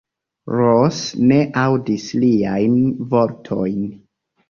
Ros 0.55 1.01
ne 1.33 1.37
aŭdis 1.65 2.09
liajn 2.25 2.83
vortojn. 3.15 3.81